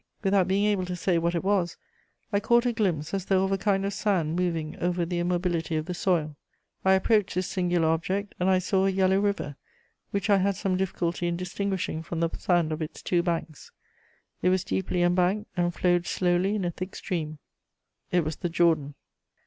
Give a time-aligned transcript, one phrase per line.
[0.23, 1.77] Without being able to say what it was,
[2.33, 5.75] I caught a glimpse as though of a kind of sand moving over the immobility
[5.75, 6.35] of the soil.
[6.83, 9.57] I approached this singular object, and I saw a yellow river
[10.09, 13.71] which I had some difficulty in distinguishing from the sand of its two banks.
[14.41, 17.37] It was deeply embanked, and flowed slowly in a thick stream:
[18.11, 18.95] it was the Jordan....